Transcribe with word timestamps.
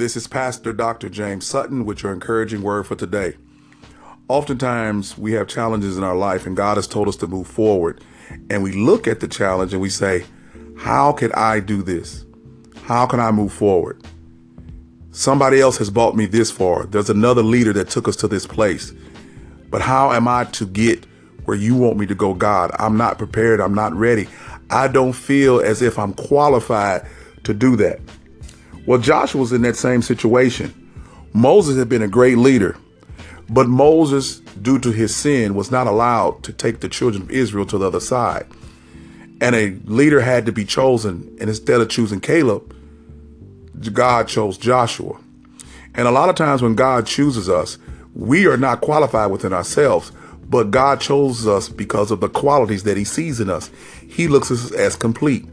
This 0.00 0.16
is 0.16 0.26
Pastor 0.26 0.72
Dr. 0.72 1.10
James 1.10 1.46
Sutton 1.46 1.84
with 1.84 2.02
your 2.02 2.14
encouraging 2.14 2.62
word 2.62 2.86
for 2.86 2.96
today. 2.96 3.36
Oftentimes, 4.28 5.18
we 5.18 5.32
have 5.32 5.46
challenges 5.46 5.98
in 5.98 6.04
our 6.04 6.16
life, 6.16 6.46
and 6.46 6.56
God 6.56 6.78
has 6.78 6.86
told 6.86 7.06
us 7.06 7.16
to 7.16 7.26
move 7.26 7.46
forward. 7.46 8.02
And 8.48 8.62
we 8.62 8.72
look 8.72 9.06
at 9.06 9.20
the 9.20 9.28
challenge 9.28 9.74
and 9.74 9.82
we 9.82 9.90
say, 9.90 10.24
How 10.78 11.12
can 11.12 11.30
I 11.32 11.60
do 11.60 11.82
this? 11.82 12.24
How 12.84 13.04
can 13.04 13.20
I 13.20 13.30
move 13.30 13.52
forward? 13.52 14.02
Somebody 15.10 15.60
else 15.60 15.76
has 15.76 15.90
brought 15.90 16.16
me 16.16 16.24
this 16.24 16.50
far. 16.50 16.86
There's 16.86 17.10
another 17.10 17.42
leader 17.42 17.74
that 17.74 17.90
took 17.90 18.08
us 18.08 18.16
to 18.16 18.26
this 18.26 18.46
place. 18.46 18.94
But 19.68 19.82
how 19.82 20.12
am 20.12 20.26
I 20.26 20.44
to 20.44 20.64
get 20.64 21.04
where 21.44 21.58
you 21.58 21.76
want 21.76 21.98
me 21.98 22.06
to 22.06 22.14
go, 22.14 22.32
God? 22.32 22.70
I'm 22.78 22.96
not 22.96 23.18
prepared. 23.18 23.60
I'm 23.60 23.74
not 23.74 23.92
ready. 23.92 24.28
I 24.70 24.88
don't 24.88 25.12
feel 25.12 25.60
as 25.60 25.82
if 25.82 25.98
I'm 25.98 26.14
qualified 26.14 27.06
to 27.44 27.52
do 27.52 27.76
that. 27.76 28.00
Well, 28.90 28.98
Joshua 28.98 29.40
was 29.40 29.52
in 29.52 29.62
that 29.62 29.76
same 29.76 30.02
situation. 30.02 30.74
Moses 31.32 31.78
had 31.78 31.88
been 31.88 32.02
a 32.02 32.08
great 32.08 32.38
leader, 32.38 32.76
but 33.48 33.68
Moses, 33.68 34.40
due 34.40 34.80
to 34.80 34.90
his 34.90 35.14
sin, 35.14 35.54
was 35.54 35.70
not 35.70 35.86
allowed 35.86 36.42
to 36.42 36.52
take 36.52 36.80
the 36.80 36.88
children 36.88 37.22
of 37.22 37.30
Israel 37.30 37.64
to 37.66 37.78
the 37.78 37.86
other 37.86 38.00
side. 38.00 38.48
And 39.40 39.54
a 39.54 39.76
leader 39.84 40.20
had 40.20 40.44
to 40.46 40.50
be 40.50 40.64
chosen. 40.64 41.36
And 41.38 41.48
instead 41.48 41.80
of 41.80 41.88
choosing 41.88 42.18
Caleb, 42.18 42.74
God 43.92 44.26
chose 44.26 44.58
Joshua. 44.58 45.20
And 45.94 46.08
a 46.08 46.10
lot 46.10 46.28
of 46.28 46.34
times 46.34 46.60
when 46.60 46.74
God 46.74 47.06
chooses 47.06 47.48
us, 47.48 47.78
we 48.16 48.48
are 48.48 48.56
not 48.56 48.80
qualified 48.80 49.30
within 49.30 49.52
ourselves, 49.52 50.10
but 50.48 50.72
God 50.72 51.00
chose 51.00 51.46
us 51.46 51.68
because 51.68 52.10
of 52.10 52.18
the 52.18 52.28
qualities 52.28 52.82
that 52.82 52.96
he 52.96 53.04
sees 53.04 53.38
in 53.38 53.50
us. 53.50 53.70
He 54.08 54.26
looks 54.26 54.50
at 54.50 54.56
us 54.56 54.72
as 54.72 54.96
complete. 54.96 55.46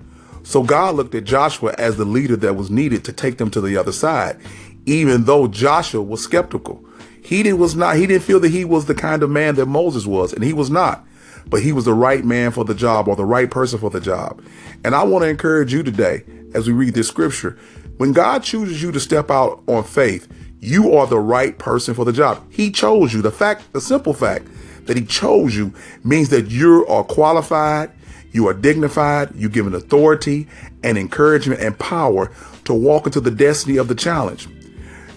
So 0.47 0.63
God 0.63 0.95
looked 0.95 1.13
at 1.13 1.25
Joshua 1.25 1.75
as 1.77 1.97
the 1.97 2.05
leader 2.05 2.37
that 2.37 2.53
was 2.53 2.71
needed 2.71 3.03
to 3.03 3.11
take 3.11 3.37
them 3.37 3.51
to 3.51 3.59
the 3.59 3.75
other 3.75 3.91
side, 3.91 4.39
even 4.85 5.25
though 5.25 5.49
Joshua 5.49 6.01
was 6.01 6.23
skeptical. 6.23 6.85
He 7.21 7.43
did, 7.43 7.55
was 7.55 7.75
not, 7.75 7.97
he 7.97 8.07
didn't 8.07 8.23
feel 8.23 8.39
that 8.39 8.51
he 8.51 8.63
was 8.63 8.85
the 8.85 8.95
kind 8.95 9.23
of 9.23 9.29
man 9.29 9.55
that 9.55 9.65
Moses 9.65 10.05
was, 10.05 10.31
and 10.31 10.45
he 10.45 10.53
was 10.53 10.69
not. 10.69 11.05
But 11.47 11.63
he 11.63 11.73
was 11.73 11.83
the 11.83 11.93
right 11.93 12.23
man 12.23 12.51
for 12.51 12.63
the 12.63 12.73
job 12.73 13.09
or 13.09 13.17
the 13.17 13.25
right 13.25 13.51
person 13.51 13.77
for 13.77 13.89
the 13.89 13.99
job. 13.99 14.41
And 14.85 14.95
I 14.95 15.03
want 15.03 15.23
to 15.23 15.29
encourage 15.29 15.73
you 15.73 15.83
today 15.83 16.23
as 16.53 16.65
we 16.65 16.71
read 16.71 16.93
this 16.93 17.09
scripture. 17.09 17.59
When 17.97 18.13
God 18.13 18.41
chooses 18.41 18.81
you 18.81 18.93
to 18.93 19.01
step 19.01 19.29
out 19.29 19.61
on 19.67 19.83
faith, 19.83 20.29
you 20.61 20.93
are 20.95 21.07
the 21.07 21.19
right 21.19 21.59
person 21.59 21.93
for 21.93 22.05
the 22.05 22.13
job. 22.13 22.41
He 22.49 22.71
chose 22.71 23.13
you. 23.13 23.21
The 23.21 23.31
fact, 23.31 23.73
the 23.73 23.81
simple 23.81 24.13
fact 24.13 24.47
that 24.85 24.95
he 24.95 25.03
chose 25.03 25.57
you 25.57 25.73
means 26.05 26.29
that 26.29 26.49
you 26.49 26.87
are 26.87 27.03
qualified, 27.03 27.91
you 28.37 28.47
are 28.47 28.53
dignified, 28.53 29.33
you're 29.33 29.49
given 29.49 29.73
authority 29.73 30.47
and 30.83 30.95
encouragement 30.95 31.59
and 31.59 31.77
power 31.79 32.31
to 32.65 32.73
walk 32.73 33.07
into 33.07 33.19
the 33.19 33.31
destiny 33.31 33.77
of 33.77 33.87
the 33.87 33.95
challenge. 33.95 34.47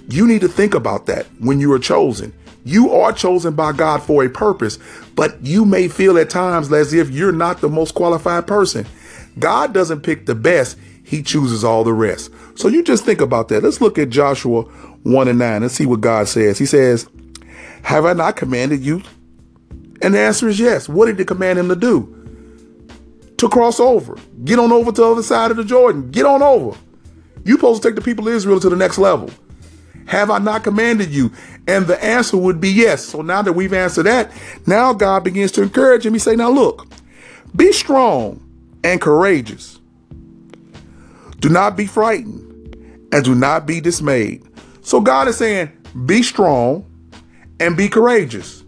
You 0.08 0.26
need 0.26 0.40
to 0.40 0.48
think 0.48 0.72
about 0.72 1.04
that 1.04 1.26
when 1.38 1.60
you 1.60 1.70
are 1.74 1.78
chosen. 1.78 2.32
You 2.64 2.92
are 2.92 3.12
chosen 3.12 3.54
by 3.54 3.72
God 3.72 4.02
for 4.02 4.24
a 4.24 4.30
purpose, 4.30 4.78
but 5.14 5.38
you 5.44 5.66
may 5.66 5.86
feel 5.86 6.16
at 6.16 6.30
times 6.30 6.72
as 6.72 6.94
if 6.94 7.10
you're 7.10 7.30
not 7.30 7.60
the 7.60 7.68
most 7.68 7.94
qualified 7.94 8.46
person. 8.46 8.86
God 9.38 9.74
doesn't 9.74 10.00
pick 10.00 10.24
the 10.24 10.34
best, 10.34 10.78
He 11.04 11.22
chooses 11.22 11.62
all 11.62 11.84
the 11.84 11.92
rest. 11.92 12.30
So 12.54 12.68
you 12.68 12.82
just 12.82 13.04
think 13.04 13.20
about 13.20 13.48
that. 13.48 13.62
Let's 13.62 13.82
look 13.82 13.98
at 13.98 14.08
Joshua 14.08 14.62
1 14.62 15.28
and 15.28 15.38
9 15.38 15.62
and 15.62 15.70
see 15.70 15.84
what 15.84 16.00
God 16.00 16.26
says. 16.26 16.56
He 16.58 16.64
says, 16.64 17.06
Have 17.82 18.06
I 18.06 18.14
not 18.14 18.36
commanded 18.36 18.80
you? 18.80 19.02
And 20.00 20.14
the 20.14 20.20
answer 20.20 20.48
is 20.48 20.58
yes. 20.58 20.88
What 20.88 21.04
did 21.04 21.18
He 21.18 21.26
command 21.26 21.58
him 21.58 21.68
to 21.68 21.76
do? 21.76 22.16
To 23.40 23.48
cross 23.48 23.80
over. 23.80 24.16
Get 24.44 24.58
on 24.58 24.70
over 24.70 24.92
to 24.92 25.00
the 25.00 25.10
other 25.10 25.22
side 25.22 25.50
of 25.50 25.56
the 25.56 25.64
Jordan. 25.64 26.10
Get 26.10 26.26
on 26.26 26.42
over. 26.42 26.78
You 27.44 27.54
supposed 27.54 27.82
to 27.82 27.88
take 27.88 27.96
the 27.96 28.02
people 28.02 28.28
of 28.28 28.34
Israel 28.34 28.60
to 28.60 28.68
the 28.68 28.76
next 28.76 28.98
level. 28.98 29.30
Have 30.06 30.30
I 30.30 30.38
not 30.38 30.62
commanded 30.62 31.08
you? 31.08 31.32
And 31.66 31.86
the 31.86 32.02
answer 32.04 32.36
would 32.36 32.60
be 32.60 32.68
yes. 32.68 33.04
So 33.04 33.22
now 33.22 33.40
that 33.40 33.54
we've 33.54 33.72
answered 33.72 34.02
that, 34.04 34.30
now 34.66 34.92
God 34.92 35.24
begins 35.24 35.52
to 35.52 35.62
encourage 35.62 36.04
him. 36.04 36.12
He 36.12 36.18
say, 36.18 36.36
now 36.36 36.50
look, 36.50 36.86
be 37.56 37.72
strong 37.72 38.46
and 38.84 39.00
courageous. 39.00 39.78
Do 41.38 41.48
not 41.48 41.76
be 41.76 41.86
frightened 41.86 43.08
and 43.12 43.24
do 43.24 43.34
not 43.34 43.66
be 43.66 43.80
dismayed. 43.80 44.46
So 44.82 45.00
God 45.00 45.28
is 45.28 45.38
saying, 45.38 45.70
be 46.04 46.22
strong 46.22 46.84
and 47.58 47.74
be 47.76 47.88
courageous. 47.88 48.64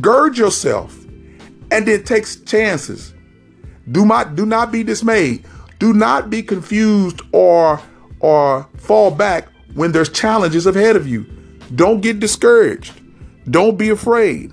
Gird 0.00 0.38
yourself 0.38 0.96
and 1.70 1.86
then 1.86 2.04
take 2.04 2.24
chances. 2.46 3.13
Do 3.90 4.06
not 4.06 4.36
do 4.36 4.46
not 4.46 4.72
be 4.72 4.82
dismayed. 4.82 5.44
Do 5.78 5.92
not 5.92 6.30
be 6.30 6.42
confused 6.42 7.20
or 7.32 7.80
or 8.20 8.68
fall 8.76 9.10
back 9.10 9.48
when 9.74 9.92
there's 9.92 10.08
challenges 10.08 10.66
ahead 10.66 10.96
of 10.96 11.06
you. 11.06 11.24
Don't 11.74 12.00
get 12.00 12.20
discouraged. 12.20 13.00
Don't 13.50 13.76
be 13.76 13.90
afraid. 13.90 14.52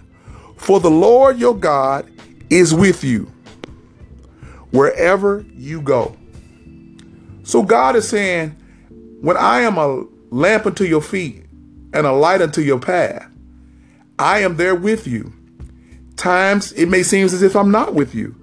For 0.58 0.80
the 0.80 0.92
Lord 0.92 1.40
your 1.40 1.56
God 1.56 2.12
is 2.50 2.74
with 2.74 3.04
you 3.04 3.32
wherever 4.72 5.46
you 5.56 5.82
go. 5.82 6.18
So 7.44 7.64
God 7.64 7.96
is 7.96 8.08
saying, 8.08 8.52
when 9.22 9.38
I 9.38 9.62
am 9.62 9.78
a 9.78 10.06
lamp 10.30 10.66
unto 10.66 10.84
your 10.84 11.02
feet 11.02 11.46
and 11.94 12.06
a 12.06 12.12
light 12.12 12.42
unto 12.42 12.62
your 12.62 12.80
path, 12.80 13.28
I 14.20 14.40
am 14.40 14.58
there 14.58 14.76
with 14.76 15.08
you. 15.08 15.34
Times 16.16 16.72
it 16.74 16.88
may 16.88 17.04
seem 17.04 17.26
as 17.26 17.42
if 17.42 17.56
I'm 17.56 17.72
not 17.72 17.94
with 17.94 18.14
you 18.14 18.41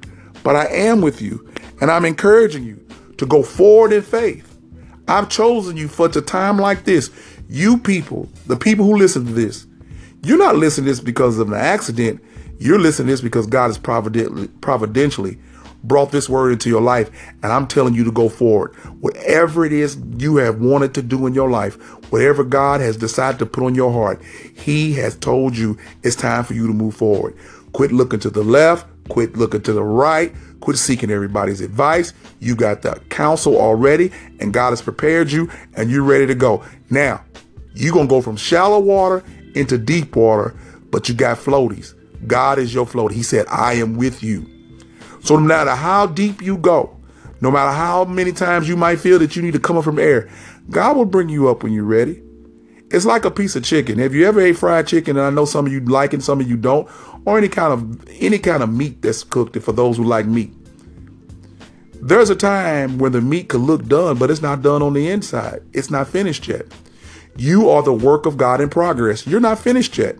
but 0.48 0.56
I 0.56 0.64
am 0.68 1.02
with 1.02 1.20
you 1.20 1.46
and 1.78 1.90
I'm 1.90 2.06
encouraging 2.06 2.64
you 2.64 2.82
to 3.18 3.26
go 3.26 3.42
forward 3.42 3.92
in 3.92 4.00
faith. 4.00 4.58
I've 5.06 5.28
chosen 5.28 5.76
you 5.76 5.88
for 5.88 6.06
a 6.06 6.22
time 6.22 6.56
like 6.56 6.84
this. 6.84 7.10
You 7.50 7.76
people, 7.76 8.30
the 8.46 8.56
people 8.56 8.86
who 8.86 8.96
listen 8.96 9.26
to 9.26 9.32
this, 9.32 9.66
you're 10.24 10.38
not 10.38 10.56
listening 10.56 10.86
to 10.86 10.92
this 10.92 11.00
because 11.00 11.38
of 11.38 11.48
an 11.48 11.58
accident. 11.58 12.24
You're 12.58 12.78
listening 12.78 13.08
to 13.08 13.12
this 13.12 13.20
because 13.20 13.46
God 13.46 13.66
has 13.66 13.76
providentially, 13.76 14.48
providentially 14.62 15.38
brought 15.84 16.12
this 16.12 16.30
word 16.30 16.52
into 16.52 16.70
your 16.70 16.80
life. 16.80 17.10
And 17.42 17.52
I'm 17.52 17.66
telling 17.66 17.92
you 17.92 18.04
to 18.04 18.10
go 18.10 18.30
forward. 18.30 18.74
Whatever 19.02 19.66
it 19.66 19.72
is 19.74 19.98
you 20.16 20.36
have 20.36 20.62
wanted 20.62 20.94
to 20.94 21.02
do 21.02 21.26
in 21.26 21.34
your 21.34 21.50
life, 21.50 21.74
whatever 22.10 22.42
God 22.42 22.80
has 22.80 22.96
decided 22.96 23.38
to 23.40 23.44
put 23.44 23.64
on 23.64 23.74
your 23.74 23.92
heart, 23.92 24.22
He 24.24 24.94
has 24.94 25.14
told 25.14 25.58
you 25.58 25.76
it's 26.02 26.16
time 26.16 26.44
for 26.44 26.54
you 26.54 26.66
to 26.66 26.72
move 26.72 26.94
forward. 26.94 27.36
Quit 27.74 27.92
looking 27.92 28.20
to 28.20 28.30
the 28.30 28.42
left, 28.42 28.86
Quit 29.08 29.36
looking 29.36 29.62
to 29.62 29.72
the 29.72 29.82
right. 29.82 30.34
Quit 30.60 30.76
seeking 30.76 31.10
everybody's 31.10 31.60
advice. 31.60 32.12
You 32.40 32.54
got 32.54 32.82
the 32.82 33.00
counsel 33.08 33.56
already, 33.56 34.12
and 34.40 34.52
God 34.52 34.70
has 34.70 34.82
prepared 34.82 35.30
you, 35.30 35.50
and 35.74 35.90
you're 35.90 36.02
ready 36.02 36.26
to 36.26 36.34
go. 36.34 36.64
Now, 36.90 37.24
you're 37.74 37.92
going 37.92 38.08
to 38.08 38.10
go 38.10 38.20
from 38.20 38.36
shallow 38.36 38.80
water 38.80 39.24
into 39.54 39.78
deep 39.78 40.16
water, 40.16 40.54
but 40.90 41.08
you 41.08 41.14
got 41.14 41.38
floaties. 41.38 41.94
God 42.26 42.58
is 42.58 42.74
your 42.74 42.86
floaty. 42.86 43.12
He 43.12 43.22
said, 43.22 43.46
I 43.48 43.74
am 43.74 43.96
with 43.96 44.22
you. 44.22 44.46
So 45.22 45.36
no 45.36 45.46
matter 45.46 45.74
how 45.74 46.06
deep 46.06 46.42
you 46.42 46.56
go, 46.56 46.96
no 47.40 47.50
matter 47.50 47.70
how 47.70 48.04
many 48.04 48.32
times 48.32 48.68
you 48.68 48.76
might 48.76 48.98
feel 48.98 49.18
that 49.20 49.36
you 49.36 49.42
need 49.42 49.52
to 49.52 49.60
come 49.60 49.76
up 49.76 49.84
from 49.84 49.98
air, 49.98 50.28
God 50.70 50.96
will 50.96 51.04
bring 51.04 51.28
you 51.28 51.48
up 51.48 51.62
when 51.62 51.72
you're 51.72 51.84
ready. 51.84 52.22
It's 52.90 53.04
like 53.04 53.24
a 53.24 53.30
piece 53.30 53.54
of 53.54 53.64
chicken. 53.64 53.98
Have 53.98 54.14
you 54.14 54.26
ever 54.26 54.40
ate 54.40 54.56
fried 54.56 54.86
chicken? 54.86 55.16
And 55.16 55.26
I 55.26 55.30
know 55.30 55.44
some 55.44 55.66
of 55.66 55.72
you 55.72 55.80
like 55.80 56.14
it, 56.14 56.22
some 56.22 56.40
of 56.40 56.48
you 56.48 56.56
don't, 56.56 56.88
or 57.26 57.36
any 57.36 57.48
kind 57.48 57.72
of 57.72 58.08
any 58.20 58.38
kind 58.38 58.62
of 58.62 58.72
meat 58.72 59.02
that's 59.02 59.22
cooked. 59.22 59.58
For 59.60 59.72
those 59.72 59.98
who 59.98 60.04
like 60.04 60.26
meat, 60.26 60.52
there's 62.00 62.30
a 62.30 62.36
time 62.36 62.98
when 62.98 63.12
the 63.12 63.20
meat 63.20 63.48
could 63.48 63.60
look 63.60 63.84
done, 63.86 64.16
but 64.16 64.30
it's 64.30 64.40
not 64.40 64.62
done 64.62 64.82
on 64.82 64.94
the 64.94 65.10
inside. 65.10 65.62
It's 65.72 65.90
not 65.90 66.08
finished 66.08 66.48
yet. 66.48 66.66
You 67.36 67.68
are 67.68 67.82
the 67.82 67.92
work 67.92 68.24
of 68.26 68.36
God 68.36 68.60
in 68.60 68.68
progress. 68.68 69.26
You're 69.26 69.40
not 69.40 69.58
finished 69.58 69.98
yet. 69.98 70.16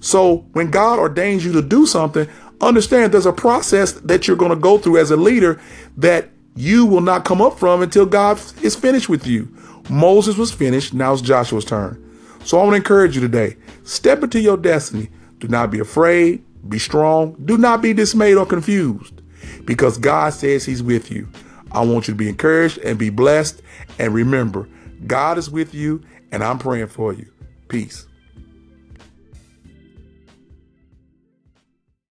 So 0.00 0.46
when 0.52 0.70
God 0.70 0.98
ordains 0.98 1.44
you 1.44 1.52
to 1.52 1.62
do 1.62 1.84
something, 1.84 2.26
understand 2.60 3.12
there's 3.12 3.26
a 3.26 3.32
process 3.32 3.92
that 3.92 4.26
you're 4.26 4.36
going 4.36 4.50
to 4.50 4.56
go 4.56 4.78
through 4.78 4.98
as 4.98 5.10
a 5.10 5.16
leader 5.16 5.60
that 5.96 6.30
you 6.56 6.86
will 6.86 7.00
not 7.00 7.24
come 7.24 7.40
up 7.40 7.58
from 7.58 7.82
until 7.82 8.06
God 8.06 8.40
is 8.62 8.74
finished 8.74 9.08
with 9.08 9.26
you. 9.26 9.54
Moses 9.90 10.36
was 10.36 10.52
finished. 10.52 10.94
Now 10.94 11.12
it's 11.12 11.22
Joshua's 11.22 11.64
turn. 11.64 12.06
So 12.44 12.58
I 12.58 12.62
want 12.62 12.72
to 12.72 12.76
encourage 12.76 13.14
you 13.14 13.20
today. 13.20 13.56
Step 13.84 14.22
into 14.22 14.40
your 14.40 14.56
destiny. 14.56 15.08
Do 15.38 15.48
not 15.48 15.70
be 15.70 15.80
afraid. 15.80 16.44
Be 16.68 16.78
strong. 16.78 17.34
Do 17.44 17.58
not 17.58 17.82
be 17.82 17.92
dismayed 17.92 18.36
or 18.36 18.46
confused 18.46 19.20
because 19.64 19.98
God 19.98 20.32
says 20.32 20.64
he's 20.64 20.82
with 20.82 21.10
you. 21.10 21.28
I 21.72 21.84
want 21.84 22.08
you 22.08 22.14
to 22.14 22.18
be 22.18 22.28
encouraged 22.28 22.78
and 22.78 22.98
be 22.98 23.10
blessed. 23.10 23.62
And 23.98 24.14
remember, 24.14 24.68
God 25.06 25.38
is 25.38 25.50
with 25.50 25.74
you 25.74 26.02
and 26.32 26.42
I'm 26.42 26.58
praying 26.58 26.88
for 26.88 27.12
you. 27.12 27.30
Peace. 27.68 28.06